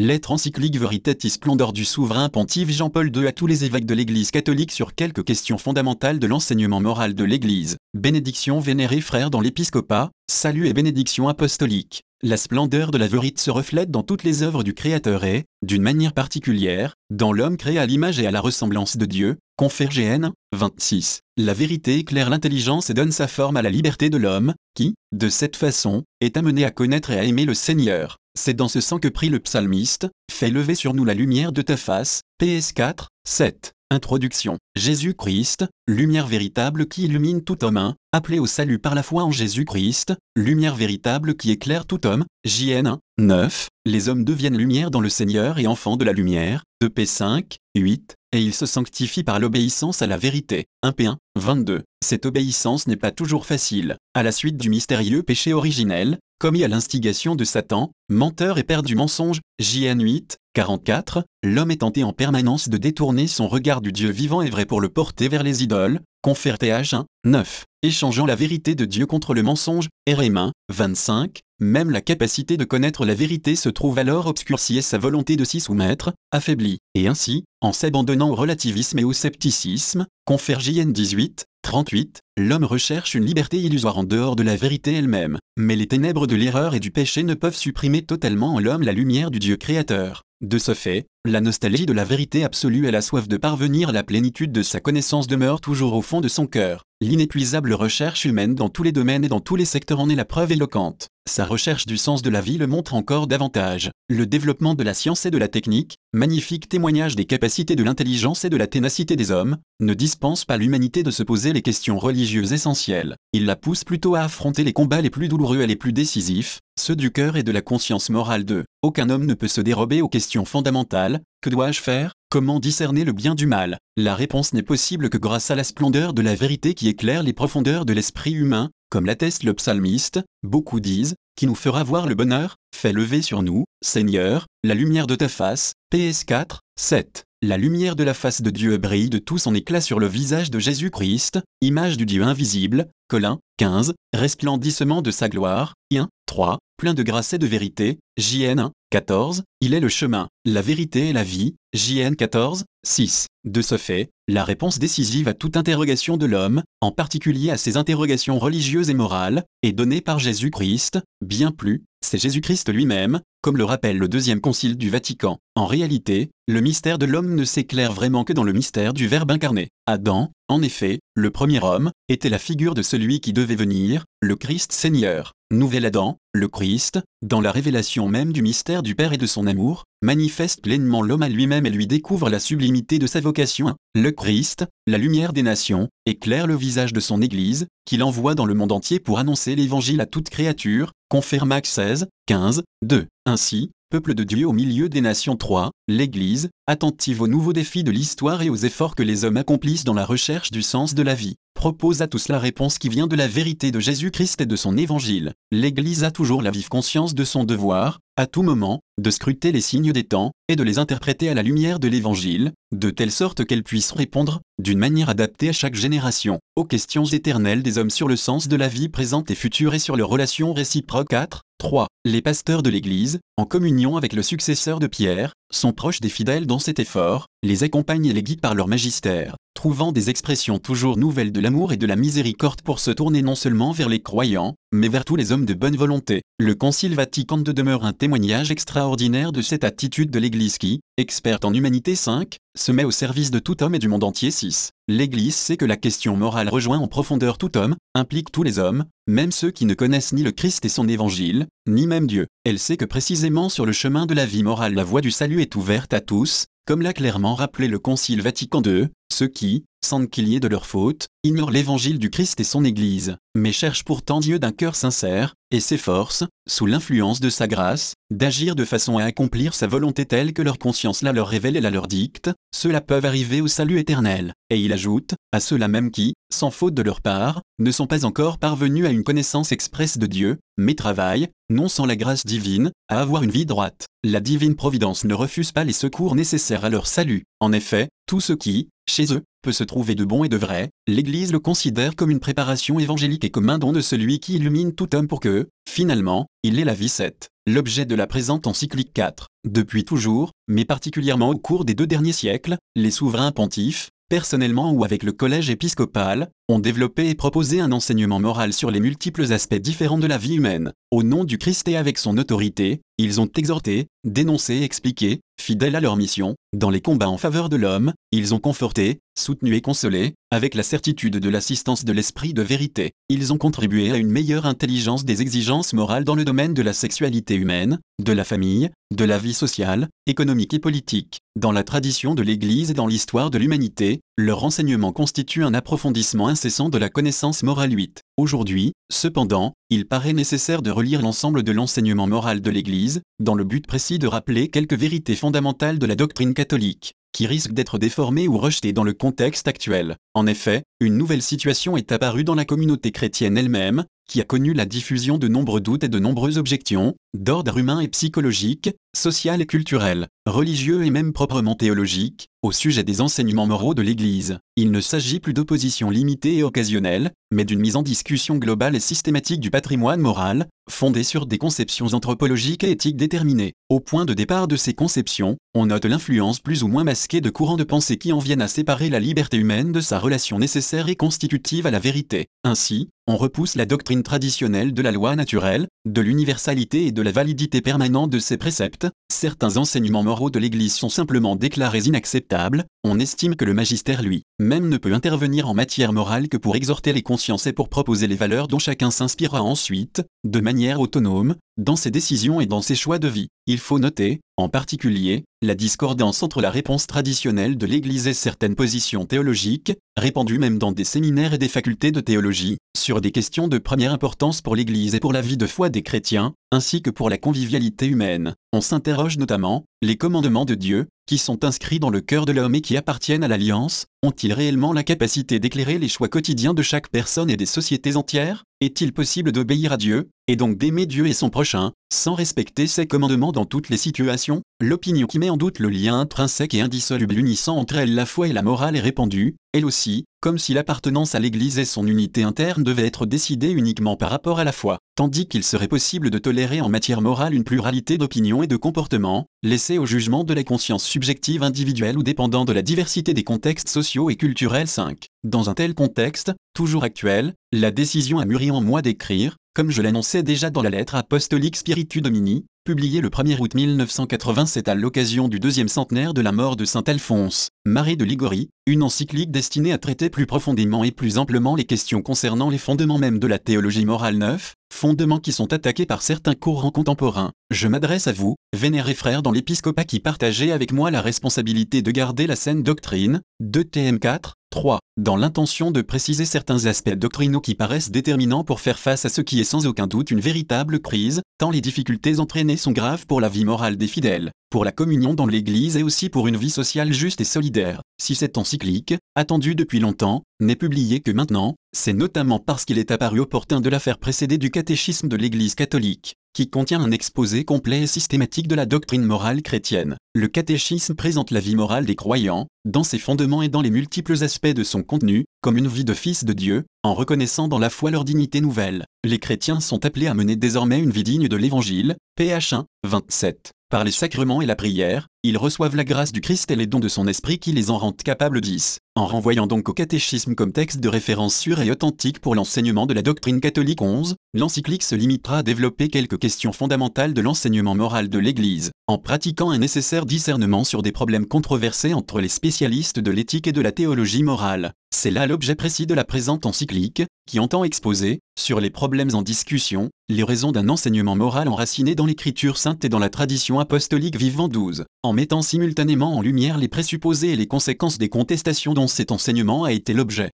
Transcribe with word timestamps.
Lettre 0.00 0.30
encyclique 0.30 0.78
Veritatis 0.78 1.28
Splendor 1.28 1.74
du 1.74 1.84
souverain 1.84 2.30
pontife 2.30 2.70
Jean-Paul 2.70 3.14
II 3.14 3.26
à 3.26 3.32
tous 3.32 3.46
les 3.46 3.66
évêques 3.66 3.84
de 3.84 3.92
l'Église 3.92 4.30
catholique 4.30 4.72
sur 4.72 4.94
quelques 4.94 5.24
questions 5.24 5.58
fondamentales 5.58 6.18
de 6.18 6.26
l'enseignement 6.26 6.80
moral 6.80 7.12
de 7.12 7.22
l'Église. 7.22 7.76
Bénédiction 7.92 8.60
vénérés 8.60 9.02
frères 9.02 9.28
dans 9.28 9.42
l'épiscopat, 9.42 10.10
salut 10.30 10.68
et 10.68 10.72
bénédiction 10.72 11.28
apostolique. 11.28 12.00
La 12.22 12.38
splendeur 12.38 12.92
de 12.92 12.96
la 12.96 13.08
vérité 13.08 13.42
se 13.42 13.50
reflète 13.50 13.90
dans 13.90 14.02
toutes 14.02 14.24
les 14.24 14.42
œuvres 14.42 14.62
du 14.62 14.72
Créateur 14.72 15.24
et, 15.24 15.44
d'une 15.60 15.82
manière 15.82 16.14
particulière, 16.14 16.94
dans 17.10 17.34
l'homme 17.34 17.58
créé 17.58 17.78
à 17.78 17.84
l'image 17.84 18.18
et 18.20 18.26
à 18.26 18.30
la 18.30 18.40
ressemblance 18.40 18.96
de 18.96 19.04
Dieu, 19.04 19.36
confère 19.56 19.90
GN 19.90 20.30
26. 20.56 21.20
La 21.36 21.52
vérité 21.52 21.98
éclaire 21.98 22.30
l'intelligence 22.30 22.88
et 22.88 22.94
donne 22.94 23.12
sa 23.12 23.28
forme 23.28 23.58
à 23.58 23.62
la 23.62 23.68
liberté 23.68 24.08
de 24.08 24.16
l'homme, 24.16 24.54
qui, 24.74 24.94
de 25.12 25.28
cette 25.28 25.56
façon, 25.56 26.04
est 26.22 26.38
amené 26.38 26.64
à 26.64 26.70
connaître 26.70 27.10
et 27.10 27.18
à 27.18 27.24
aimer 27.24 27.44
le 27.44 27.52
Seigneur. 27.52 28.16
C'est 28.42 28.54
dans 28.54 28.68
ce 28.68 28.80
sens 28.80 29.00
que 29.00 29.08
prie 29.08 29.28
le 29.28 29.38
psalmiste, 29.38 30.08
Fais 30.32 30.48
lever 30.48 30.74
sur 30.74 30.94
nous 30.94 31.04
la 31.04 31.12
lumière 31.12 31.52
de 31.52 31.60
ta 31.60 31.76
face, 31.76 32.22
PS 32.38 32.72
4, 32.72 33.10
7. 33.28 33.72
Introduction. 33.90 34.56
Jésus-Christ, 34.76 35.66
lumière 35.86 36.26
véritable 36.26 36.86
qui 36.86 37.02
illumine 37.02 37.44
tout 37.44 37.62
homme, 37.64 37.92
appelé 38.12 38.38
au 38.38 38.46
salut 38.46 38.78
par 38.78 38.94
la 38.94 39.02
foi 39.02 39.24
en 39.24 39.30
Jésus-Christ, 39.30 40.14
lumière 40.36 40.74
véritable 40.74 41.36
qui 41.36 41.50
éclaire 41.50 41.84
tout 41.84 42.06
homme, 42.06 42.24
JN 42.46 42.86
1, 42.86 42.98
9. 43.18 43.68
Les 43.84 44.08
hommes 44.08 44.24
deviennent 44.24 44.56
lumière 44.56 44.90
dans 44.90 45.02
le 45.02 45.10
Seigneur 45.10 45.58
et 45.58 45.66
enfants 45.66 45.98
de 45.98 46.06
la 46.06 46.12
lumière, 46.12 46.62
2 46.80 46.88
P5, 46.88 47.56
8, 47.76 48.14
et 48.32 48.40
ils 48.40 48.54
se 48.54 48.64
sanctifient 48.64 49.22
par 49.22 49.38
l'obéissance 49.38 50.00
à 50.00 50.06
la 50.06 50.16
vérité, 50.16 50.64
1 50.82 50.92
P1, 50.92 51.16
22. 51.38 51.82
Cette 52.02 52.24
obéissance 52.24 52.86
n'est 52.86 52.96
pas 52.96 53.10
toujours 53.10 53.44
facile. 53.44 53.98
À 54.14 54.22
la 54.22 54.32
suite 54.32 54.56
du 54.56 54.70
mystérieux 54.70 55.22
péché 55.22 55.52
originel, 55.52 56.18
commis 56.40 56.64
à 56.64 56.68
l'instigation 56.68 57.36
de 57.36 57.44
Satan, 57.44 57.92
menteur 58.08 58.56
et 58.56 58.64
père 58.64 58.82
du 58.82 58.96
mensonge, 58.96 59.40
JN 59.60 60.00
8, 60.00 60.38
44, 60.54 61.22
l'homme 61.44 61.70
est 61.70 61.82
tenté 61.82 62.02
en 62.02 62.14
permanence 62.14 62.70
de 62.70 62.78
détourner 62.78 63.26
son 63.26 63.46
regard 63.46 63.82
du 63.82 63.92
Dieu 63.92 64.10
vivant 64.10 64.40
et 64.40 64.48
vrai 64.48 64.64
pour 64.64 64.80
le 64.80 64.88
porter 64.88 65.28
vers 65.28 65.42
les 65.42 65.62
idoles, 65.62 66.00
confère 66.22 66.56
TH 66.56 66.94
1, 66.94 67.04
9, 67.26 67.64
échangeant 67.82 68.24
la 68.24 68.36
vérité 68.36 68.74
de 68.74 68.86
Dieu 68.86 69.04
contre 69.04 69.34
le 69.34 69.42
mensonge, 69.42 69.88
RM 70.08 70.38
1, 70.38 70.52
25, 70.72 71.40
même 71.60 71.90
la 71.90 72.00
capacité 72.00 72.56
de 72.56 72.64
connaître 72.64 73.04
la 73.04 73.14
vérité 73.14 73.54
se 73.54 73.68
trouve 73.68 73.98
alors 73.98 74.26
obscurcie 74.26 74.78
et 74.78 74.82
sa 74.82 74.96
volonté 74.96 75.36
de 75.36 75.44
s'y 75.44 75.60
soumettre, 75.60 76.14
affaiblie, 76.32 76.78
et 76.94 77.06
ainsi, 77.06 77.44
en 77.60 77.74
s'abandonnant 77.74 78.30
au 78.30 78.34
relativisme 78.34 78.98
et 78.98 79.04
au 79.04 79.12
scepticisme, 79.12 80.06
confère 80.24 80.60
JN 80.60 80.90
18, 80.90 81.44
38, 81.62 82.20
l'homme 82.36 82.64
recherche 82.64 83.14
une 83.14 83.24
liberté 83.24 83.58
illusoire 83.58 83.98
en 83.98 84.04
dehors 84.04 84.34
de 84.34 84.42
la 84.42 84.56
vérité 84.56 84.94
elle-même, 84.94 85.38
mais 85.56 85.76
les 85.76 85.86
ténèbres 85.86 86.26
de 86.26 86.34
l'erreur 86.34 86.74
et 86.74 86.80
du 86.80 86.90
péché 86.90 87.22
ne 87.22 87.34
peuvent 87.34 87.56
supprimer 87.56 88.02
totalement 88.02 88.54
en 88.54 88.58
l'homme 88.58 88.82
la 88.82 88.92
lumière 88.92 89.30
du 89.30 89.38
Dieu 89.38 89.56
créateur. 89.56 90.22
De 90.40 90.58
ce 90.58 90.72
fait, 90.72 91.06
la 91.26 91.42
nostalgie 91.42 91.84
de 91.84 91.92
la 91.92 92.04
vérité 92.04 92.44
absolue 92.44 92.86
et 92.86 92.90
la 92.90 93.02
soif 93.02 93.28
de 93.28 93.36
parvenir 93.36 93.90
à 93.90 93.92
la 93.92 94.02
plénitude 94.02 94.52
de 94.52 94.62
sa 94.62 94.80
connaissance 94.80 95.26
demeure 95.26 95.60
toujours 95.60 95.92
au 95.92 96.00
fond 96.00 96.22
de 96.22 96.28
son 96.28 96.46
cœur. 96.46 96.84
L'inépuisable 97.02 97.74
recherche 97.74 98.24
humaine 98.24 98.54
dans 98.54 98.70
tous 98.70 98.82
les 98.82 98.92
domaines 98.92 99.24
et 99.24 99.28
dans 99.28 99.40
tous 99.40 99.56
les 99.56 99.66
secteurs 99.66 100.00
en 100.00 100.08
est 100.08 100.14
la 100.14 100.24
preuve 100.24 100.52
éloquente. 100.52 101.08
Sa 101.28 101.44
recherche 101.44 101.86
du 101.86 101.96
sens 101.96 102.22
de 102.22 102.30
la 102.30 102.40
vie 102.40 102.58
le 102.58 102.66
montre 102.66 102.94
encore 102.94 103.26
davantage. 103.26 103.90
Le 104.08 104.26
développement 104.26 104.74
de 104.74 104.82
la 104.82 104.94
science 104.94 105.24
et 105.26 105.30
de 105.30 105.38
la 105.38 105.48
technique, 105.48 105.96
magnifique 106.12 106.68
témoignage 106.68 107.16
des 107.16 107.24
capacités 107.24 107.76
de 107.76 107.84
l'intelligence 107.84 108.44
et 108.44 108.50
de 108.50 108.56
la 108.56 108.66
ténacité 108.66 109.16
des 109.16 109.30
hommes, 109.30 109.56
ne 109.80 109.94
dispense 109.94 110.44
pas 110.44 110.56
l'humanité 110.56 111.02
de 111.02 111.10
se 111.10 111.22
poser 111.22 111.52
les 111.52 111.62
questions 111.62 111.98
religieuses 111.98 112.52
essentielles. 112.52 113.16
Il 113.32 113.46
la 113.46 113.56
pousse 113.56 113.84
plutôt 113.84 114.14
à 114.14 114.22
affronter 114.22 114.64
les 114.64 114.72
combats 114.72 115.00
les 115.00 115.10
plus 115.10 115.28
douloureux 115.28 115.60
et 115.60 115.66
les 115.66 115.76
plus 115.76 115.92
décisifs, 115.92 116.60
ceux 116.78 116.96
du 116.96 117.10
cœur 117.10 117.36
et 117.36 117.42
de 117.42 117.52
la 117.52 117.62
conscience 117.62 118.10
morale 118.10 118.44
de. 118.44 118.64
Aucun 118.82 119.08
homme 119.08 119.26
ne 119.26 119.34
peut 119.34 119.48
se 119.48 119.60
dérober 119.60 120.02
aux 120.02 120.08
questions 120.08 120.44
fondamentales. 120.44 121.09
Que 121.42 121.50
dois-je 121.50 121.80
faire? 121.80 122.12
Comment 122.30 122.60
discerner 122.60 123.04
le 123.04 123.12
bien 123.12 123.34
du 123.34 123.46
mal? 123.46 123.78
La 123.96 124.14
réponse 124.14 124.52
n'est 124.52 124.62
possible 124.62 125.10
que 125.10 125.18
grâce 125.18 125.50
à 125.50 125.54
la 125.54 125.64
splendeur 125.64 126.12
de 126.12 126.22
la 126.22 126.34
vérité 126.34 126.74
qui 126.74 126.88
éclaire 126.88 127.22
les 127.22 127.32
profondeurs 127.32 127.84
de 127.84 127.92
l'esprit 127.92 128.32
humain, 128.32 128.70
comme 128.90 129.06
l'atteste 129.06 129.44
le 129.44 129.54
psalmiste, 129.54 130.20
beaucoup 130.42 130.80
disent, 130.80 131.14
qui 131.36 131.46
nous 131.46 131.54
fera 131.54 131.82
voir 131.82 132.06
le 132.06 132.14
bonheur, 132.14 132.56
fais 132.74 132.92
lever 132.92 133.22
sur 133.22 133.42
nous, 133.42 133.64
Seigneur, 133.82 134.46
la 134.64 134.74
lumière 134.74 135.06
de 135.06 135.14
ta 135.14 135.28
face, 135.28 135.72
PS 135.90 136.24
4, 136.24 136.60
7. 136.78 137.24
La 137.42 137.56
lumière 137.56 137.96
de 137.96 138.04
la 138.04 138.12
face 138.12 138.42
de 138.42 138.50
Dieu 138.50 138.76
brille 138.76 139.08
de 139.08 139.18
tout 139.18 139.38
son 139.38 139.54
éclat 139.54 139.80
sur 139.80 139.98
le 139.98 140.06
visage 140.06 140.50
de 140.50 140.58
Jésus-Christ, 140.58 141.40
image 141.62 141.96
du 141.96 142.04
Dieu 142.04 142.22
invisible, 142.22 142.88
Colin, 143.08 143.38
15, 143.56 143.94
resplendissement 144.12 145.00
de 145.00 145.10
sa 145.10 145.30
gloire, 145.30 145.72
1, 145.94 146.08
3, 146.26 146.58
plein 146.80 146.94
de 146.94 147.02
grâce 147.02 147.34
et 147.34 147.38
de 147.38 147.46
vérité, 147.46 147.98
JN 148.16 148.58
1, 148.58 148.72
14, 148.88 149.42
il 149.60 149.74
est 149.74 149.80
le 149.80 149.90
chemin, 149.90 150.28
la 150.46 150.62
vérité 150.62 151.10
et 151.10 151.12
la 151.12 151.24
vie, 151.24 151.56
JN 151.74 152.14
14, 152.16 152.64
6. 152.86 153.26
De 153.44 153.60
ce 153.60 153.76
fait, 153.76 154.08
la 154.28 154.44
réponse 154.44 154.78
décisive 154.78 155.28
à 155.28 155.34
toute 155.34 155.58
interrogation 155.58 156.16
de 156.16 156.24
l'homme, 156.24 156.62
en 156.80 156.90
particulier 156.90 157.50
à 157.50 157.58
ses 157.58 157.76
interrogations 157.76 158.38
religieuses 158.38 158.88
et 158.88 158.94
morales, 158.94 159.44
est 159.62 159.72
donnée 159.72 160.00
par 160.00 160.18
Jésus-Christ, 160.18 161.00
bien 161.20 161.50
plus, 161.50 161.84
c'est 162.10 162.18
Jésus-Christ 162.18 162.72
lui-même, 162.72 163.20
comme 163.40 163.56
le 163.56 163.62
rappelle 163.62 163.96
le 163.96 164.08
deuxième 164.08 164.40
concile 164.40 164.76
du 164.76 164.90
Vatican. 164.90 165.38
En 165.54 165.66
réalité, 165.66 166.30
le 166.48 166.60
mystère 166.60 166.98
de 166.98 167.06
l'homme 167.06 167.36
ne 167.36 167.44
s'éclaire 167.44 167.92
vraiment 167.92 168.24
que 168.24 168.32
dans 168.32 168.42
le 168.42 168.52
mystère 168.52 168.92
du 168.92 169.06
Verbe 169.06 169.30
incarné. 169.30 169.68
Adam, 169.86 170.32
en 170.48 170.60
effet, 170.60 170.98
le 171.14 171.30
premier 171.30 171.62
homme, 171.62 171.92
était 172.08 172.28
la 172.28 172.40
figure 172.40 172.74
de 172.74 172.82
celui 172.82 173.20
qui 173.20 173.32
devait 173.32 173.54
venir, 173.54 174.06
le 174.20 174.34
Christ 174.34 174.72
Seigneur. 174.72 175.34
Nouvel 175.52 175.86
Adam, 175.86 176.16
le 176.32 176.48
Christ, 176.48 176.98
dans 177.22 177.40
la 177.40 177.52
révélation 177.52 178.08
même 178.08 178.32
du 178.32 178.42
mystère 178.42 178.82
du 178.82 178.96
Père 178.96 179.12
et 179.12 179.16
de 179.16 179.26
son 179.26 179.46
amour, 179.46 179.84
manifeste 180.02 180.62
pleinement 180.62 181.02
l'homme 181.02 181.22
à 181.22 181.28
lui-même 181.28 181.66
et 181.66 181.70
lui 181.70 181.86
découvre 181.86 182.28
la 182.28 182.40
sublimité 182.40 182.98
de 182.98 183.06
sa 183.06 183.20
vocation. 183.20 183.76
Le 183.94 184.10
Christ, 184.10 184.64
la 184.88 184.98
lumière 184.98 185.32
des 185.32 185.44
nations, 185.44 185.88
éclaire 186.06 186.48
le 186.48 186.56
visage 186.56 186.92
de 186.92 187.00
son 187.00 187.22
Église, 187.22 187.68
qu'il 187.84 188.02
envoie 188.02 188.34
dans 188.34 188.46
le 188.46 188.54
monde 188.54 188.72
entier 188.72 188.98
pour 188.98 189.20
annoncer 189.20 189.54
l'Évangile 189.54 190.00
à 190.00 190.06
toute 190.06 190.30
créature, 190.30 190.90
confère 191.10 191.44
Actes 191.50 191.66
16, 191.66 192.06
15, 192.26 192.62
2. 192.82 193.06
Ainsi, 193.26 193.72
peuple 193.90 194.14
de 194.14 194.22
Dieu 194.22 194.46
au 194.46 194.52
milieu 194.52 194.88
des 194.88 195.00
nations 195.00 195.36
3, 195.36 195.72
l'Église, 195.88 196.50
attentive 196.68 197.20
aux 197.20 197.26
nouveaux 197.26 197.52
défis 197.52 197.82
de 197.82 197.90
l'histoire 197.90 198.42
et 198.42 198.48
aux 198.48 198.54
efforts 198.54 198.94
que 198.94 199.02
les 199.02 199.24
hommes 199.24 199.36
accomplissent 199.36 199.82
dans 199.82 199.92
la 199.92 200.06
recherche 200.06 200.52
du 200.52 200.62
sens 200.62 200.94
de 200.94 201.02
la 201.02 201.16
vie, 201.16 201.34
propose 201.54 202.00
à 202.00 202.06
tous 202.06 202.28
la 202.28 202.38
réponse 202.38 202.78
qui 202.78 202.88
vient 202.88 203.08
de 203.08 203.16
la 203.16 203.26
vérité 203.26 203.72
de 203.72 203.80
Jésus-Christ 203.80 204.40
et 204.40 204.46
de 204.46 204.54
son 204.54 204.76
Évangile. 204.76 205.32
L'Église 205.50 206.04
a 206.04 206.12
toujours 206.12 206.42
la 206.42 206.52
vive 206.52 206.68
conscience 206.68 207.16
de 207.16 207.24
son 207.24 207.42
devoir, 207.42 207.98
à 208.16 208.28
tout 208.28 208.42
moment, 208.42 208.80
de 209.00 209.10
scruter 209.10 209.50
les 209.50 209.60
signes 209.60 209.92
des 209.92 210.04
temps, 210.04 210.32
et 210.48 210.56
de 210.56 210.62
les 210.62 210.78
interpréter 210.78 211.28
à 211.30 211.34
la 211.34 211.42
lumière 211.42 211.80
de 211.80 211.88
l'Évangile, 211.88 212.52
de 212.72 212.90
telle 212.90 213.10
sorte 213.10 213.44
qu'elle 213.44 213.62
puisse 213.62 213.92
répondre, 213.92 214.40
d'une 214.60 214.78
manière 214.78 215.08
adaptée 215.08 215.48
à 215.48 215.52
chaque 215.52 215.74
génération, 215.74 216.38
aux 216.56 216.64
questions 216.64 217.06
éternelles 217.06 217.62
des 217.62 217.78
hommes 217.78 217.90
sur 217.90 218.08
le 218.08 218.16
sens 218.16 218.46
de 218.46 218.56
la 218.56 218.68
vie 218.68 218.88
présente 218.88 219.30
et 219.30 219.34
future 219.34 219.74
et 219.74 219.78
sur 219.78 219.96
leurs 219.96 220.08
relations 220.08 220.52
réciproques 220.52 221.08
4. 221.08 221.42
3. 221.58 221.88
Les 222.06 222.22
pasteurs 222.22 222.62
de 222.62 222.70
l'Église, 222.70 223.20
en 223.36 223.44
communion 223.44 223.96
avec 223.96 224.12
le 224.14 224.22
successeur 224.22 224.80
de 224.80 224.86
Pierre, 224.86 225.34
sont 225.52 225.72
proches 225.72 226.00
des 226.00 226.08
fidèles 226.08 226.46
dans 226.46 226.58
cet 226.58 226.78
effort, 226.78 227.26
les 227.42 227.64
accompagnent 227.64 228.06
et 228.06 228.12
les 228.12 228.22
guident 228.22 228.40
par 228.40 228.54
leur 228.54 228.66
magistère, 228.66 229.36
trouvant 229.54 229.92
des 229.92 230.08
expressions 230.08 230.58
toujours 230.58 230.96
nouvelles 230.96 231.32
de 231.32 231.40
l'amour 231.40 231.72
et 231.72 231.76
de 231.76 231.86
la 231.86 231.96
miséricorde 231.96 232.62
pour 232.62 232.80
se 232.80 232.90
tourner 232.90 233.20
non 233.20 233.34
seulement 233.34 233.72
vers 233.72 233.90
les 233.90 234.00
croyants, 234.00 234.54
mais 234.72 234.88
vers 234.88 235.04
tous 235.04 235.16
les 235.16 235.32
hommes 235.32 235.44
de 235.44 235.54
bonne 235.54 235.76
volonté. 235.76 236.22
Le 236.38 236.54
Concile 236.54 236.94
Vatican 236.94 237.36
II 237.38 237.52
demeure 237.52 237.84
un 237.84 237.92
témoignage 237.92 238.50
extraordinaire 238.50 238.89
de 238.96 239.42
cette 239.42 239.64
attitude 239.64 240.10
de 240.10 240.18
l'Église 240.18 240.58
qui, 240.58 240.80
experte 240.96 241.44
en 241.44 241.54
humanité 241.54 241.94
5, 241.94 242.38
se 242.56 242.72
met 242.72 242.84
au 242.84 242.90
service 242.90 243.30
de 243.30 243.38
tout 243.38 243.62
homme 243.62 243.74
et 243.74 243.78
du 243.78 243.88
monde 243.88 244.04
entier 244.04 244.30
6. 244.30 244.70
L'Église 244.88 245.36
sait 245.36 245.56
que 245.56 245.64
la 245.64 245.76
question 245.76 246.16
morale 246.16 246.48
rejoint 246.48 246.78
en 246.78 246.88
profondeur 246.88 247.38
tout 247.38 247.56
homme, 247.56 247.76
implique 247.94 248.32
tous 248.32 248.42
les 248.42 248.58
hommes, 248.58 248.84
même 249.06 249.32
ceux 249.32 249.50
qui 249.50 249.64
ne 249.64 249.74
connaissent 249.74 250.12
ni 250.12 250.22
le 250.22 250.32
Christ 250.32 250.64
et 250.64 250.68
son 250.68 250.88
évangile, 250.88 251.46
ni 251.68 251.86
même 251.86 252.06
Dieu. 252.06 252.26
Elle 252.44 252.58
sait 252.58 252.76
que 252.76 252.84
précisément 252.84 253.48
sur 253.48 253.66
le 253.66 253.72
chemin 253.72 254.06
de 254.06 254.14
la 254.14 254.26
vie 254.26 254.42
morale 254.42 254.74
la 254.74 254.84
voie 254.84 255.00
du 255.00 255.10
salut 255.10 255.40
est 255.40 255.56
ouverte 255.56 255.94
à 255.94 256.00
tous, 256.00 256.46
comme 256.66 256.82
l'a 256.82 256.92
clairement 256.92 257.34
rappelé 257.34 257.68
le 257.68 257.78
Concile 257.78 258.22
Vatican 258.22 258.62
II, 258.62 258.88
ceux 259.12 259.28
qui, 259.28 259.64
sans 259.84 260.06
qu'il 260.06 260.28
y 260.28 260.36
ait 260.36 260.40
de 260.40 260.48
leur 260.48 260.66
faute, 260.66 261.08
ignorent 261.24 261.50
l'évangile 261.50 261.98
du 261.98 262.10
Christ 262.10 262.38
et 262.40 262.44
son 262.44 262.64
Église, 262.64 263.16
mais 263.34 263.52
cherchent 263.52 263.84
pourtant 263.84 264.20
Dieu 264.20 264.38
d'un 264.38 264.52
cœur 264.52 264.76
sincère, 264.76 265.34
et 265.50 265.60
s'efforcent, 265.60 266.24
sous 266.48 266.66
l'influence 266.66 267.20
de 267.20 267.30
sa 267.30 267.48
grâce, 267.48 267.94
d'agir 268.10 268.54
de 268.54 268.64
façon 268.64 268.98
à 268.98 269.04
accomplir 269.04 269.54
sa 269.54 269.66
volonté 269.66 270.04
telle 270.04 270.32
que 270.32 270.42
leur 270.42 270.58
conscience 270.58 271.02
la 271.02 271.12
leur 271.12 271.28
révèle 271.28 271.56
et 271.56 271.60
la 271.60 271.70
leur 271.70 271.88
dicte, 271.88 272.30
ceux-là 272.52 272.80
peuvent 272.80 273.04
arriver 273.04 273.40
au 273.40 273.48
salut 273.48 273.78
éternel. 273.78 274.32
Et 274.50 274.58
il 274.58 274.72
ajoute, 274.72 275.14
à 275.32 275.40
ceux-là 275.40 275.68
même 275.68 275.90
qui, 275.90 276.14
sans 276.32 276.50
faute 276.50 276.74
de 276.74 276.82
leur 276.82 277.00
part, 277.00 277.42
ne 277.58 277.70
sont 277.70 277.86
pas 277.86 278.04
encore 278.04 278.38
parvenus 278.38 278.86
à 278.86 278.90
une 278.90 279.04
connaissance 279.04 279.52
expresse 279.52 279.98
de 279.98 280.06
Dieu, 280.06 280.38
mais 280.56 280.74
travaillent, 280.74 281.28
non 281.48 281.68
sans 281.68 281.86
la 281.86 281.96
grâce 281.96 282.26
divine, 282.26 282.70
à 282.88 283.00
avoir 283.00 283.22
une 283.22 283.30
vie 283.30 283.46
droite. 283.46 283.86
La 284.04 284.20
divine 284.20 284.56
providence 284.56 285.04
ne 285.04 285.14
refuse 285.14 285.52
pas 285.52 285.64
les 285.64 285.72
secours 285.72 286.14
nécessaires 286.14 286.64
à 286.64 286.70
leur 286.70 286.86
salut. 286.86 287.24
En 287.38 287.52
effet, 287.52 287.88
tous 288.06 288.20
ceux 288.20 288.36
qui, 288.36 288.68
chez 288.90 289.14
eux, 289.14 289.22
peut 289.42 289.52
se 289.52 289.64
trouver 289.64 289.94
de 289.94 290.04
bon 290.04 290.24
et 290.24 290.28
de 290.28 290.36
vrai, 290.36 290.70
l'Église 290.86 291.32
le 291.32 291.38
considère 291.38 291.96
comme 291.96 292.10
une 292.10 292.20
préparation 292.20 292.78
évangélique 292.78 293.24
et 293.24 293.30
comme 293.30 293.48
un 293.48 293.58
don 293.58 293.72
de 293.72 293.80
celui 293.80 294.18
qui 294.18 294.34
illumine 294.34 294.74
tout 294.74 294.94
homme 294.94 295.08
pour 295.08 295.20
que, 295.20 295.48
finalement, 295.68 296.26
il 296.42 296.58
ait 296.58 296.64
la 296.64 296.74
vie 296.74 296.88
7. 296.88 297.30
L'objet 297.46 297.86
de 297.86 297.94
la 297.94 298.06
présente 298.06 298.46
encyclique 298.46 298.92
4. 298.92 299.28
Depuis 299.48 299.84
toujours, 299.84 300.32
mais 300.48 300.64
particulièrement 300.64 301.30
au 301.30 301.38
cours 301.38 301.64
des 301.64 301.74
deux 301.74 301.86
derniers 301.86 302.12
siècles, 302.12 302.58
les 302.76 302.90
souverains 302.90 303.32
pontifes, 303.32 303.90
personnellement 304.10 304.72
ou 304.72 304.84
avec 304.84 305.04
le 305.04 305.12
collège 305.12 305.50
épiscopal, 305.50 306.28
ont 306.48 306.58
développé 306.58 307.08
et 307.08 307.14
proposé 307.14 307.60
un 307.60 307.72
enseignement 307.72 308.18
moral 308.18 308.52
sur 308.52 308.70
les 308.70 308.80
multiples 308.80 309.32
aspects 309.32 309.54
différents 309.54 309.98
de 309.98 310.08
la 310.08 310.18
vie 310.18 310.34
humaine. 310.34 310.72
Au 310.90 311.02
nom 311.02 311.24
du 311.24 311.38
Christ 311.38 311.68
et 311.68 311.76
avec 311.76 311.96
son 311.96 312.18
autorité, 312.18 312.80
ils 312.98 313.20
ont 313.20 313.30
exhorté, 313.36 313.86
dénoncé 314.04 314.62
expliqué, 314.62 315.20
fidèles 315.40 315.76
à 315.76 315.80
leur 315.80 315.96
mission, 315.96 316.36
dans 316.56 316.70
les 316.70 316.80
combats 316.80 317.08
en 317.08 317.18
faveur 317.18 317.48
de 317.48 317.56
l'homme, 317.56 317.92
ils 318.12 318.34
ont 318.34 318.38
conforté, 318.38 319.00
soutenu 319.18 319.54
et 319.54 319.60
consolé, 319.60 320.14
avec 320.30 320.54
la 320.54 320.62
certitude 320.62 321.16
de 321.16 321.28
l'assistance 321.28 321.84
de 321.84 321.92
l'esprit 321.92 322.34
de 322.34 322.42
vérité. 322.42 322.92
Ils 323.08 323.32
ont 323.32 323.38
contribué 323.38 323.90
à 323.90 323.96
une 323.96 324.10
meilleure 324.10 324.46
intelligence 324.46 325.04
des 325.04 325.22
exigences 325.22 325.72
morales 325.72 326.04
dans 326.04 326.14
le 326.14 326.24
domaine 326.24 326.54
de 326.54 326.62
la 326.62 326.72
sexualité 326.72 327.34
humaine, 327.34 327.78
de 328.00 328.12
la 328.12 328.24
famille, 328.24 328.70
de 328.94 329.04
la 329.04 329.18
vie 329.18 329.34
sociale, 329.34 329.88
économique 330.06 330.54
et 330.54 330.58
politique. 330.58 331.20
Dans 331.36 331.52
la 331.52 331.62
tradition 331.62 332.14
de 332.14 332.22
l'Église 332.22 332.70
et 332.70 332.74
dans 332.74 332.86
l'histoire 332.86 333.30
de 333.30 333.38
l'humanité, 333.38 334.00
leur 334.16 334.44
enseignement 334.44 334.92
constitue 334.92 335.44
un 335.44 335.54
approfondissement 335.54 336.28
incessant 336.28 336.68
de 336.68 336.78
la 336.78 336.88
connaissance 336.88 337.42
morale 337.42 337.72
8. 337.72 338.02
Aujourd'hui, 338.20 338.72
cependant, 338.92 339.54
il 339.70 339.86
paraît 339.86 340.12
nécessaire 340.12 340.60
de 340.60 340.70
relire 340.70 341.00
l'ensemble 341.00 341.42
de 341.42 341.52
l'enseignement 341.52 342.06
moral 342.06 342.42
de 342.42 342.50
l'Église, 342.50 343.00
dans 343.18 343.34
le 343.34 343.44
but 343.44 343.66
précis 343.66 343.98
de 343.98 344.06
rappeler 344.06 344.48
quelques 344.48 344.74
vérités 344.74 345.16
fondamentales 345.16 345.78
de 345.78 345.86
la 345.86 345.94
doctrine 345.94 346.34
catholique, 346.34 346.92
qui 347.14 347.26
risquent 347.26 347.54
d'être 347.54 347.78
déformées 347.78 348.28
ou 348.28 348.36
rejetées 348.36 348.74
dans 348.74 348.84
le 348.84 348.92
contexte 348.92 349.48
actuel. 349.48 349.96
En 350.12 350.26
effet, 350.26 350.64
une 350.80 350.98
nouvelle 350.98 351.22
situation 351.22 351.78
est 351.78 351.92
apparue 351.92 352.22
dans 352.22 352.34
la 352.34 352.44
communauté 352.44 352.90
chrétienne 352.92 353.38
elle-même, 353.38 353.86
qui 354.10 354.20
a 354.20 354.24
connu 354.24 354.54
la 354.54 354.66
diffusion 354.66 355.18
de 355.18 355.28
nombreux 355.28 355.60
doutes 355.60 355.84
et 355.84 355.88
de 355.88 356.00
nombreuses 356.00 356.36
objections, 356.36 356.96
d'ordre 357.14 357.58
humain 357.58 357.78
et 357.78 357.86
psychologique, 357.86 358.70
social 358.92 359.40
et 359.40 359.46
culturel, 359.46 360.08
religieux 360.26 360.84
et 360.84 360.90
même 360.90 361.12
proprement 361.12 361.54
théologique, 361.54 362.28
au 362.42 362.50
sujet 362.50 362.82
des 362.82 363.00
enseignements 363.00 363.46
moraux 363.46 363.72
de 363.72 363.82
l'Église. 363.82 364.38
Il 364.56 364.72
ne 364.72 364.80
s'agit 364.80 365.20
plus 365.20 365.32
d'opposition 365.32 365.90
limitée 365.90 366.38
et 366.38 366.42
occasionnelle, 366.42 367.12
mais 367.30 367.44
d'une 367.44 367.60
mise 367.60 367.76
en 367.76 367.82
discussion 367.82 368.36
globale 368.36 368.74
et 368.74 368.80
systématique 368.80 369.40
du 369.40 369.52
patrimoine 369.52 370.00
moral, 370.00 370.48
fondée 370.68 371.04
sur 371.04 371.26
des 371.26 371.38
conceptions 371.38 371.86
anthropologiques 371.86 372.64
et 372.64 372.70
éthiques 372.70 372.96
déterminées. 372.96 373.52
Au 373.68 373.78
point 373.78 374.04
de 374.04 374.14
départ 374.14 374.48
de 374.48 374.56
ces 374.56 374.74
conceptions, 374.74 375.36
on 375.54 375.66
note 375.66 375.84
l'influence 375.84 376.40
plus 376.40 376.62
ou 376.64 376.68
moins 376.68 376.84
masquée 376.84 377.20
de 377.20 377.30
courants 377.30 377.56
de 377.56 377.64
pensée 377.64 377.96
qui 377.96 378.12
en 378.12 378.18
viennent 378.18 378.42
à 378.42 378.48
séparer 378.48 378.88
la 378.88 379.00
liberté 379.00 379.36
humaine 379.36 379.70
de 379.70 379.80
sa 379.80 379.98
relation 379.98 380.38
nécessaire 380.38 380.88
et 380.88 380.96
constitutive 380.96 381.66
à 381.66 381.70
la 381.70 381.78
vérité. 381.78 382.26
Ainsi, 382.42 382.88
on 383.10 383.16
repousse 383.16 383.56
la 383.56 383.66
doctrine 383.66 384.04
traditionnelle 384.04 384.72
de 384.72 384.82
la 384.82 384.92
loi 384.92 385.16
naturelle, 385.16 385.66
de 385.84 386.00
l'universalité 386.00 386.86
et 386.86 386.92
de 386.92 387.02
la 387.02 387.10
validité 387.10 387.60
permanente 387.60 388.10
de 388.10 388.20
ses 388.20 388.36
préceptes, 388.36 388.86
certains 389.10 389.56
enseignements 389.56 390.04
moraux 390.04 390.30
de 390.30 390.38
l'Église 390.38 390.74
sont 390.74 390.88
simplement 390.88 391.34
déclarés 391.34 391.86
inacceptables, 391.86 392.64
on 392.82 392.98
estime 392.98 393.36
que 393.36 393.44
le 393.44 393.52
magistère 393.52 394.02
lui, 394.02 394.22
même 394.38 394.68
ne 394.68 394.78
peut 394.78 394.94
intervenir 394.94 395.48
en 395.48 395.54
matière 395.54 395.92
morale 395.92 396.28
que 396.28 396.38
pour 396.38 396.56
exhorter 396.56 396.92
les 396.92 397.02
consciences 397.02 397.46
et 397.46 397.52
pour 397.52 397.68
proposer 397.68 398.06
les 398.06 398.16
valeurs 398.16 398.48
dont 398.48 398.58
chacun 398.58 398.90
s'inspirera 398.90 399.42
ensuite, 399.42 400.02
de 400.24 400.40
manière 400.40 400.80
autonome, 400.80 401.36
dans 401.58 401.76
ses 401.76 401.90
décisions 401.90 402.40
et 402.40 402.46
dans 402.46 402.62
ses 402.62 402.74
choix 402.74 402.98
de 402.98 403.08
vie. 403.08 403.28
Il 403.46 403.58
faut 403.58 403.78
noter, 403.78 404.20
en 404.38 404.48
particulier, 404.48 405.24
la 405.42 405.54
discordance 405.54 406.22
entre 406.22 406.40
la 406.40 406.50
réponse 406.50 406.86
traditionnelle 406.86 407.58
de 407.58 407.66
l'Église 407.66 408.06
et 408.06 408.14
certaines 408.14 408.54
positions 408.54 409.04
théologiques, 409.04 409.72
répandues 409.96 410.38
même 410.38 410.58
dans 410.58 410.72
des 410.72 410.84
séminaires 410.84 411.34
et 411.34 411.38
des 411.38 411.48
facultés 411.48 411.92
de 411.92 412.00
théologie, 412.00 412.56
sur 412.76 413.02
des 413.02 413.10
questions 413.10 413.48
de 413.48 413.58
première 413.58 413.92
importance 413.92 414.40
pour 414.40 414.56
l'Église 414.56 414.94
et 414.94 415.00
pour 415.00 415.12
la 415.12 415.20
vie 415.20 415.36
de 415.36 415.46
foi 415.46 415.68
des 415.68 415.82
chrétiens, 415.82 416.34
ainsi 416.52 416.82
que 416.82 416.90
pour 416.90 417.10
la 417.10 417.18
convivialité 417.18 417.86
humaine. 417.86 418.34
On 418.52 418.60
s'interroge 418.60 419.18
notamment, 419.18 419.64
les 419.82 419.96
commandements 419.96 420.44
de 420.44 420.54
Dieu, 420.54 420.88
qui 421.06 421.18
sont 421.18 421.44
inscrits 421.44 421.80
dans 421.80 421.90
le 421.90 422.00
cœur 422.00 422.24
de 422.24 422.32
l'homme 422.32 422.54
et 422.54 422.60
qui 422.60 422.76
appartiennent 422.76 423.24
à 423.24 423.28
l'Alliance, 423.28 423.86
ont-ils 424.02 424.32
réellement 424.32 424.72
la 424.72 424.84
capacité 424.84 425.38
d'éclairer 425.38 425.78
les 425.78 425.88
choix 425.88 426.08
quotidiens 426.08 426.54
de 426.54 426.62
chaque 426.62 426.88
personne 426.88 427.30
et 427.30 427.36
des 427.36 427.46
sociétés 427.46 427.96
entières? 427.96 428.44
Est-il 428.60 428.92
possible 428.92 429.32
d'obéir 429.32 429.72
à 429.72 429.76
Dieu, 429.76 430.10
et 430.28 430.36
donc 430.36 430.56
d'aimer 430.58 430.86
Dieu 430.86 431.06
et 431.06 431.12
son 431.12 431.30
prochain, 431.30 431.72
sans 431.92 432.14
respecter 432.14 432.66
ses 432.66 432.86
commandements 432.86 433.32
dans 433.32 433.44
toutes 433.44 433.70
les 433.70 433.76
situations? 433.76 434.42
L'opinion 434.60 435.06
qui 435.06 435.18
met 435.18 435.30
en 435.30 435.36
doute 435.36 435.58
le 435.58 435.68
lien 435.68 435.98
intrinsèque 435.98 436.54
et 436.54 436.60
indissoluble 436.60 437.18
unissant 437.18 437.56
entre 437.56 437.76
elle 437.76 437.94
la 437.94 438.06
foi 438.06 438.28
et 438.28 438.32
la 438.32 438.42
morale 438.42 438.76
est 438.76 438.80
répandue, 438.80 439.36
elle 439.52 439.64
aussi, 439.64 440.04
comme 440.20 440.38
si 440.38 440.52
l'appartenance 440.52 441.14
à 441.14 441.18
l'Église 441.18 441.58
et 441.58 441.64
son 441.64 441.86
unité 441.86 442.22
interne 442.22 442.62
devait 442.62 442.86
être 442.86 443.06
décidée 443.06 443.50
uniquement 443.50 443.96
par 443.96 444.10
rapport 444.10 444.38
à 444.38 444.44
la 444.44 444.52
foi, 444.52 444.78
tandis 444.94 445.26
qu'il 445.26 445.42
serait 445.42 445.66
possible 445.66 446.10
de 446.10 446.18
tolérer 446.18 446.60
en 446.60 446.68
matière 446.68 447.00
morale 447.00 447.32
une 447.32 447.44
pluralité 447.44 447.96
d'opinions 447.96 448.42
et 448.42 448.46
de 448.46 448.56
comportements, 448.56 449.26
laissés 449.42 449.78
au 449.78 449.86
jugement 449.86 450.22
de 450.22 450.34
la 450.34 450.44
conscience 450.44 450.84
subjective 450.84 451.42
individuelle 451.42 451.96
ou 451.96 452.02
dépendant 452.02 452.44
de 452.44 452.52
la 452.52 452.60
diversité 452.60 453.14
des 453.14 453.24
contextes 453.24 453.70
sociaux 453.70 454.10
et 454.10 454.16
culturels 454.16 454.68
5. 454.68 455.06
Dans 455.24 455.48
un 455.48 455.54
tel 455.54 455.74
contexte, 455.74 456.32
toujours 456.54 456.84
actuel, 456.84 457.32
la 457.52 457.70
décision 457.70 458.18
a 458.18 458.26
mûri 458.26 458.50
en 458.50 458.60
moi 458.60 458.82
d'écrire, 458.82 459.36
comme 459.54 459.70
je 459.70 459.80
l'annonçais 459.80 460.22
déjà 460.22 460.50
dans 460.50 460.62
la 460.62 460.70
lettre 460.70 460.96
apostolique 460.96 461.56
Spiritu 461.56 462.02
Domini, 462.02 462.44
publiée 462.70 463.00
le 463.00 463.08
1er 463.08 463.40
août 463.40 463.52
1987 463.52 464.68
à 464.68 464.76
l'occasion 464.76 465.26
du 465.26 465.40
deuxième 465.40 465.66
centenaire 465.66 466.14
de 466.14 466.20
la 466.20 466.30
mort 466.30 466.54
de 466.54 466.64
saint 466.64 466.84
Alphonse, 466.86 467.48
Marie 467.64 467.96
de 467.96 468.04
Ligorie, 468.04 468.48
une 468.64 468.84
encyclique 468.84 469.32
destinée 469.32 469.72
à 469.72 469.78
traiter 469.78 470.08
plus 470.08 470.24
profondément 470.24 470.84
et 470.84 470.92
plus 470.92 471.18
amplement 471.18 471.56
les 471.56 471.64
questions 471.64 472.00
concernant 472.00 472.48
les 472.48 472.58
fondements 472.58 472.98
même 472.98 473.18
de 473.18 473.26
la 473.26 473.40
théologie 473.40 473.84
morale 473.84 474.18
neuve, 474.18 474.52
fondements 474.72 475.18
qui 475.18 475.32
sont 475.32 475.52
attaqués 475.52 475.84
par 475.84 476.00
certains 476.00 476.36
courants 476.36 476.70
contemporains. 476.70 477.32
Je 477.50 477.66
m'adresse 477.66 478.06
à 478.06 478.12
vous, 478.12 478.36
vénérés 478.56 478.94
frères 478.94 479.22
dans 479.22 479.32
l'épiscopat 479.32 479.82
qui 479.82 479.98
partagez 479.98 480.52
avec 480.52 480.72
moi 480.72 480.92
la 480.92 481.00
responsabilité 481.00 481.82
de 481.82 481.90
garder 481.90 482.28
la 482.28 482.36
saine 482.36 482.62
doctrine, 482.62 483.20
2 483.40 483.64
TM 483.64 483.98
4, 483.98 484.34
3. 484.50 484.80
Dans 484.96 485.16
l'intention 485.16 485.70
de 485.70 485.80
préciser 485.80 486.24
certains 486.24 486.66
aspects 486.66 486.90
doctrinaux 486.90 487.40
qui 487.40 487.54
paraissent 487.54 487.92
déterminants 487.92 488.42
pour 488.42 488.60
faire 488.60 488.80
face 488.80 489.04
à 489.04 489.08
ce 489.08 489.20
qui 489.20 489.40
est 489.40 489.44
sans 489.44 489.66
aucun 489.68 489.86
doute 489.86 490.10
une 490.10 490.20
véritable 490.20 490.80
crise, 490.80 491.22
tant 491.38 491.50
les 491.50 491.60
difficultés 491.60 492.18
entraînées 492.18 492.56
sont 492.56 492.72
graves 492.72 493.06
pour 493.06 493.20
la 493.20 493.28
vie 493.28 493.44
morale 493.44 493.76
des 493.76 493.86
fidèles, 493.86 494.32
pour 494.50 494.64
la 494.64 494.72
communion 494.72 495.14
dans 495.14 495.26
l'Église 495.26 495.76
et 495.76 495.84
aussi 495.84 496.08
pour 496.08 496.26
une 496.26 496.36
vie 496.36 496.50
sociale 496.50 496.92
juste 496.92 497.20
et 497.20 497.24
solidaire. 497.24 497.80
Si 498.02 498.16
cette 498.16 498.38
encyclique, 498.38 498.94
attendue 499.14 499.54
depuis 499.54 499.78
longtemps, 499.78 500.24
n'est 500.40 500.56
publiée 500.56 500.98
que 500.98 501.12
maintenant, 501.12 501.54
c'est 501.72 501.92
notamment 501.92 502.40
parce 502.40 502.64
qu'il 502.64 502.78
est 502.78 502.90
apparu 502.90 503.20
opportun 503.20 503.60
de 503.60 503.70
la 503.70 503.78
faire 503.78 503.98
précéder 503.98 504.36
du 504.36 504.50
catéchisme 504.50 505.08
de 505.08 505.16
l'Église 505.16 505.54
catholique, 505.54 506.16
qui 506.32 506.48
contient 506.48 506.80
un 506.80 506.90
exposé 506.90 507.44
complet 507.44 507.82
et 507.82 507.86
systématique 507.86 508.48
de 508.48 508.54
la 508.54 508.66
doctrine 508.66 509.02
morale 509.02 509.42
chrétienne. 509.42 509.96
Le 510.14 510.28
catéchisme 510.28 510.94
présente 510.94 511.30
la 511.30 511.40
vie 511.40 511.56
morale 511.56 511.86
des 511.86 511.96
croyants, 511.96 512.46
dans 512.64 512.84
ses 512.84 512.98
fondements 512.98 513.42
et 513.42 513.48
dans 513.48 513.62
les 513.62 513.70
multiples 513.70 514.22
aspects 514.22 514.46
de 514.46 514.64
son 514.64 514.82
contenu, 514.82 515.24
comme 515.40 515.56
une 515.56 515.68
vie 515.68 515.84
de 515.84 515.94
fils 515.94 516.24
de 516.24 516.32
Dieu, 516.32 516.64
en 516.82 516.94
reconnaissant 516.94 517.48
dans 517.48 517.58
la 517.58 517.70
foi 517.70 517.90
leur 517.90 518.04
dignité 518.04 518.40
nouvelle. 518.40 518.84
Les 519.04 519.18
chrétiens 519.18 519.60
sont 519.60 519.84
appelés 519.84 520.06
à 520.06 520.14
mener 520.14 520.36
désormais 520.36 520.78
une 520.78 520.90
vie 520.90 521.04
digne 521.04 521.28
de 521.28 521.36
l'Évangile, 521.36 521.96
PH 522.16 522.52
1, 522.52 522.66
27. 522.86 523.52
Par 523.70 523.84
les 523.84 523.92
sacrements 523.92 524.42
et 524.42 524.46
la 524.46 524.56
prière, 524.56 525.06
ils 525.22 525.36
reçoivent 525.36 525.76
la 525.76 525.84
grâce 525.84 526.12
du 526.12 526.22
Christ 526.22 526.50
et 526.50 526.56
les 526.56 526.66
dons 526.66 526.80
de 526.80 526.88
son 526.88 527.06
esprit 527.06 527.38
qui 527.38 527.52
les 527.52 527.70
en 527.70 527.76
rendent 527.76 527.96
capables 527.96 528.40
10. 528.40 528.78
En 528.96 529.06
renvoyant 529.06 529.46
donc 529.46 529.68
au 529.68 529.74
catéchisme 529.74 530.34
comme 530.34 530.52
texte 530.52 530.80
de 530.80 530.88
référence 530.88 531.36
sûr 531.36 531.60
et 531.60 531.70
authentique 531.70 532.20
pour 532.20 532.34
l'enseignement 532.34 532.86
de 532.86 532.94
la 532.94 533.02
doctrine 533.02 533.40
catholique 533.40 533.82
11, 533.82 534.16
l'encyclique 534.32 534.82
se 534.82 534.94
limitera 534.94 535.38
à 535.38 535.42
développer 535.42 535.88
quelques 535.88 536.18
questions 536.18 536.52
fondamentales 536.52 537.12
de 537.12 537.20
l'enseignement 537.20 537.74
moral 537.74 538.08
de 538.08 538.18
l'Église, 538.18 538.70
en 538.86 538.96
pratiquant 538.98 539.50
un 539.50 539.58
nécessaire 539.58 540.06
discernement 540.06 540.64
sur 540.64 540.82
des 540.82 540.92
problèmes 540.92 541.26
controversés 541.26 541.92
entre 541.92 542.20
les 542.20 542.28
spécialistes 542.28 542.98
de 542.98 543.10
l'éthique 543.10 543.46
et 543.46 543.52
de 543.52 543.60
la 543.60 543.72
théologie 543.72 544.22
morale. 544.22 544.72
C'est 544.92 545.12
là 545.12 545.26
l'objet 545.26 545.54
précis 545.54 545.86
de 545.86 545.94
la 545.94 546.04
présente 546.04 546.46
encyclique, 546.46 547.04
qui 547.28 547.38
entend 547.38 547.62
exposer, 547.62 548.18
sur 548.36 548.58
les 548.58 548.70
problèmes 548.70 549.14
en 549.14 549.22
discussion, 549.22 549.90
les 550.08 550.24
raisons 550.24 550.50
d'un 550.50 550.68
enseignement 550.68 551.14
moral 551.14 551.46
enraciné 551.46 551.94
dans 551.94 552.06
l'écriture 552.06 552.58
sainte 552.58 552.84
et 552.84 552.88
dans 552.88 552.98
la 552.98 553.08
tradition 553.08 553.60
apostolique 553.60 554.16
vivant 554.16 554.48
12, 554.48 554.84
en 555.10 555.12
mettant 555.12 555.42
simultanément 555.42 556.16
en 556.16 556.22
lumière 556.22 556.56
les 556.56 556.68
présupposés 556.68 557.32
et 557.32 557.36
les 557.36 557.48
conséquences 557.48 557.98
des 557.98 558.08
contestations 558.08 558.74
dont 558.74 558.86
cet 558.86 559.10
enseignement 559.10 559.64
a 559.64 559.72
été 559.72 559.92
l'objet. 559.92 560.30